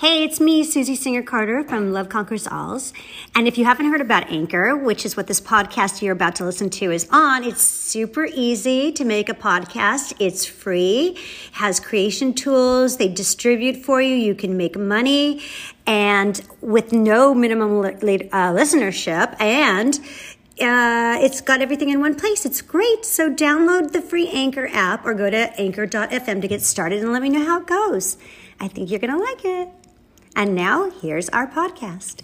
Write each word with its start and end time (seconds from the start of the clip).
Hey, 0.00 0.24
it's 0.24 0.40
me, 0.40 0.64
Susie 0.64 0.96
Singer 0.96 1.22
Carter 1.22 1.62
from 1.62 1.92
Love 1.92 2.08
Conquers 2.08 2.46
Alz. 2.46 2.94
And 3.34 3.46
if 3.46 3.58
you 3.58 3.66
haven't 3.66 3.90
heard 3.90 4.00
about 4.00 4.30
Anchor, 4.30 4.74
which 4.74 5.04
is 5.04 5.14
what 5.14 5.26
this 5.26 5.42
podcast 5.42 6.00
you're 6.00 6.14
about 6.14 6.36
to 6.36 6.44
listen 6.46 6.70
to 6.70 6.90
is 6.90 7.06
on, 7.12 7.44
it's 7.44 7.60
super 7.60 8.24
easy 8.24 8.92
to 8.92 9.04
make 9.04 9.28
a 9.28 9.34
podcast. 9.34 10.14
It's 10.18 10.46
free, 10.46 11.18
has 11.52 11.80
creation 11.80 12.32
tools, 12.32 12.96
they 12.96 13.08
distribute 13.08 13.84
for 13.84 14.00
you, 14.00 14.14
you 14.14 14.34
can 14.34 14.56
make 14.56 14.78
money, 14.78 15.42
and 15.86 16.40
with 16.62 16.94
no 16.94 17.34
minimum 17.34 17.82
li- 17.82 18.30
uh, 18.32 18.54
listenership. 18.54 19.38
And 19.38 19.98
uh, 20.62 21.18
it's 21.20 21.42
got 21.42 21.60
everything 21.60 21.90
in 21.90 22.00
one 22.00 22.14
place. 22.14 22.46
It's 22.46 22.62
great. 22.62 23.04
So 23.04 23.30
download 23.30 23.92
the 23.92 24.00
free 24.00 24.30
Anchor 24.30 24.66
app 24.72 25.04
or 25.04 25.12
go 25.12 25.28
to 25.28 25.60
anchor.fm 25.60 26.40
to 26.40 26.48
get 26.48 26.62
started 26.62 27.02
and 27.02 27.12
let 27.12 27.20
me 27.20 27.28
know 27.28 27.44
how 27.44 27.60
it 27.60 27.66
goes. 27.66 28.16
I 28.58 28.68
think 28.68 28.90
you're 28.90 28.98
going 28.98 29.12
to 29.12 29.18
like 29.18 29.44
it. 29.44 29.68
And 30.36 30.54
now, 30.54 30.90
here's 30.90 31.28
our 31.30 31.46
podcast. 31.46 32.22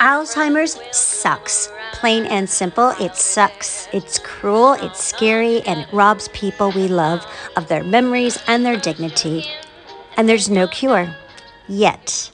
Alzheimer's 0.00 0.78
sucks. 0.90 1.70
Plain 1.92 2.26
and 2.26 2.50
simple, 2.50 2.90
it 3.00 3.14
sucks. 3.14 3.88
It's 3.92 4.18
cruel, 4.18 4.72
it's 4.72 5.02
scary, 5.02 5.62
and 5.62 5.80
it 5.80 5.88
robs 5.92 6.28
people 6.28 6.72
we 6.72 6.88
love 6.88 7.24
of 7.56 7.68
their 7.68 7.84
memories 7.84 8.42
and 8.48 8.66
their 8.66 8.76
dignity. 8.76 9.44
And 10.16 10.28
there's 10.28 10.50
no 10.50 10.66
cure. 10.66 11.14
Yet. 11.68 12.32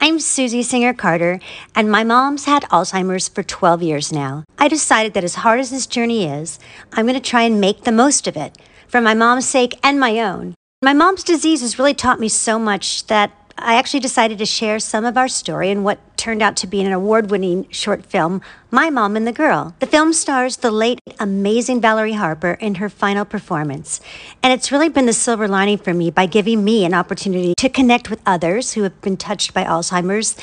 I'm 0.00 0.20
Susie 0.20 0.62
Singer 0.62 0.92
Carter, 0.92 1.40
and 1.74 1.90
my 1.90 2.04
mom's 2.04 2.44
had 2.44 2.64
Alzheimer's 2.64 3.28
for 3.28 3.42
12 3.42 3.82
years 3.82 4.12
now. 4.12 4.44
I 4.58 4.68
decided 4.68 5.14
that 5.14 5.24
as 5.24 5.36
hard 5.36 5.60
as 5.60 5.70
this 5.70 5.86
journey 5.86 6.26
is, 6.26 6.58
I'm 6.92 7.06
going 7.06 7.14
to 7.14 7.30
try 7.30 7.42
and 7.42 7.58
make 7.58 7.84
the 7.84 7.92
most 7.92 8.26
of 8.26 8.36
it 8.36 8.58
for 8.86 9.00
my 9.00 9.14
mom's 9.14 9.48
sake 9.48 9.78
and 9.82 9.98
my 9.98 10.18
own. 10.20 10.54
My 10.82 10.92
mom's 10.92 11.24
disease 11.24 11.60
has 11.62 11.78
really 11.78 11.94
taught 11.94 12.20
me 12.20 12.28
so 12.28 12.58
much 12.58 13.06
that 13.06 13.32
I 13.56 13.76
actually 13.76 14.00
decided 14.00 14.38
to 14.38 14.46
share 14.46 14.78
some 14.78 15.04
of 15.04 15.16
our 15.16 15.28
story 15.28 15.70
in 15.70 15.84
what 15.84 16.00
turned 16.16 16.42
out 16.42 16.56
to 16.56 16.66
be 16.66 16.80
an 16.80 16.92
award 16.92 17.30
winning 17.30 17.68
short 17.70 18.04
film, 18.04 18.42
My 18.70 18.90
Mom 18.90 19.16
and 19.16 19.26
the 19.26 19.32
Girl. 19.32 19.74
The 19.78 19.86
film 19.86 20.12
stars 20.12 20.58
the 20.58 20.70
late, 20.70 20.98
amazing 21.20 21.80
Valerie 21.80 22.14
Harper 22.14 22.52
in 22.60 22.76
her 22.76 22.88
final 22.88 23.24
performance. 23.24 24.00
And 24.42 24.52
it's 24.52 24.72
really 24.72 24.88
been 24.88 25.06
the 25.06 25.12
silver 25.12 25.46
lining 25.46 25.78
for 25.78 25.94
me 25.94 26.10
by 26.10 26.26
giving 26.26 26.64
me 26.64 26.84
an 26.84 26.94
opportunity 26.94 27.54
to 27.58 27.68
connect 27.68 28.10
with 28.10 28.20
others 28.26 28.72
who 28.72 28.82
have 28.82 29.00
been 29.00 29.16
touched 29.16 29.54
by 29.54 29.64
Alzheimer's, 29.64 30.36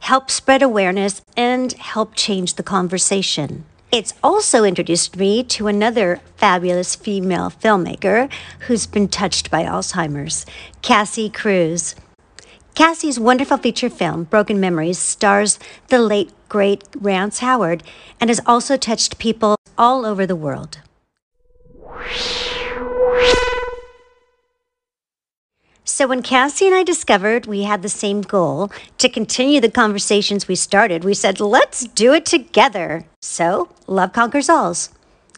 help 0.00 0.30
spread 0.30 0.62
awareness, 0.62 1.22
and 1.36 1.72
help 1.72 2.14
change 2.14 2.54
the 2.54 2.62
conversation. 2.62 3.64
It's 3.92 4.14
also 4.22 4.62
introduced 4.62 5.16
me 5.16 5.42
to 5.42 5.66
another 5.66 6.20
fabulous 6.36 6.94
female 6.94 7.50
filmmaker 7.50 8.30
who's 8.60 8.86
been 8.86 9.08
touched 9.08 9.50
by 9.50 9.64
Alzheimer's, 9.64 10.46
Cassie 10.80 11.28
Cruz. 11.28 11.96
Cassie's 12.76 13.18
wonderful 13.18 13.56
feature 13.56 13.90
film, 13.90 14.24
Broken 14.24 14.60
Memories, 14.60 15.00
stars 15.00 15.58
the 15.88 15.98
late, 15.98 16.30
great 16.48 16.84
Rance 16.96 17.40
Howard 17.40 17.82
and 18.20 18.30
has 18.30 18.40
also 18.46 18.76
touched 18.76 19.18
people 19.18 19.56
all 19.76 20.06
over 20.06 20.24
the 20.24 20.36
world. 20.36 20.78
So, 26.00 26.06
when 26.06 26.22
Cassie 26.22 26.64
and 26.66 26.74
I 26.74 26.82
discovered 26.82 27.44
we 27.44 27.64
had 27.64 27.82
the 27.82 27.90
same 27.90 28.22
goal 28.22 28.72
to 28.96 29.06
continue 29.06 29.60
the 29.60 29.70
conversations 29.70 30.48
we 30.48 30.54
started, 30.54 31.04
we 31.04 31.12
said, 31.12 31.40
let's 31.40 31.84
do 31.88 32.14
it 32.14 32.24
together. 32.24 33.04
So, 33.20 33.68
Love 33.86 34.14
Conquers 34.14 34.48
Alz. 34.48 34.88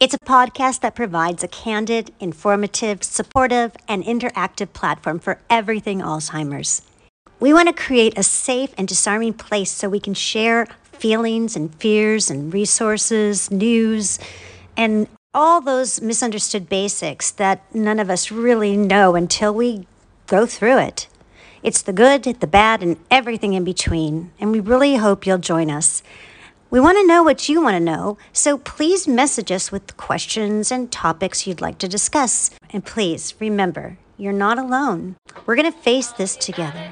It's 0.00 0.14
a 0.14 0.18
podcast 0.18 0.80
that 0.80 0.94
provides 0.94 1.44
a 1.44 1.48
candid, 1.48 2.10
informative, 2.20 3.04
supportive, 3.04 3.76
and 3.86 4.02
interactive 4.02 4.72
platform 4.72 5.18
for 5.18 5.42
everything 5.50 6.00
Alzheimer's. 6.00 6.80
We 7.38 7.52
want 7.52 7.68
to 7.68 7.74
create 7.74 8.16
a 8.16 8.22
safe 8.22 8.72
and 8.78 8.88
disarming 8.88 9.34
place 9.34 9.70
so 9.70 9.90
we 9.90 10.00
can 10.00 10.14
share 10.14 10.68
feelings 10.90 11.54
and 11.54 11.74
fears 11.74 12.30
and 12.30 12.50
resources, 12.54 13.50
news, 13.50 14.18
and 14.74 15.06
all 15.34 15.60
those 15.60 16.00
misunderstood 16.00 16.70
basics 16.70 17.30
that 17.32 17.62
none 17.74 18.00
of 18.00 18.08
us 18.08 18.30
really 18.30 18.74
know 18.74 19.16
until 19.16 19.52
we 19.52 19.86
go 20.26 20.46
through 20.46 20.78
it. 20.78 21.08
It's 21.62 21.82
the 21.82 21.92
good, 21.92 22.24
the 22.24 22.46
bad, 22.46 22.82
and 22.82 22.96
everything 23.10 23.54
in 23.54 23.64
between, 23.64 24.30
and 24.38 24.52
we 24.52 24.60
really 24.60 24.96
hope 24.96 25.26
you'll 25.26 25.38
join 25.38 25.70
us. 25.70 26.02
We 26.70 26.80
want 26.80 26.98
to 26.98 27.06
know 27.06 27.22
what 27.22 27.48
you 27.48 27.62
want 27.62 27.74
to 27.74 27.80
know, 27.80 28.18
so 28.32 28.58
please 28.58 29.08
message 29.08 29.50
us 29.50 29.72
with 29.72 29.96
questions 29.96 30.70
and 30.70 30.90
topics 30.90 31.46
you'd 31.46 31.60
like 31.60 31.78
to 31.78 31.88
discuss. 31.88 32.50
And 32.70 32.84
please 32.84 33.34
remember, 33.40 33.98
you're 34.16 34.32
not 34.32 34.58
alone. 34.58 35.16
We're 35.46 35.56
going 35.56 35.72
to 35.72 35.78
face 35.78 36.08
this 36.08 36.36
together. 36.36 36.90